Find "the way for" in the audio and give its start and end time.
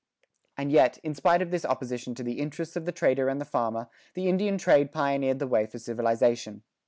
5.37-5.77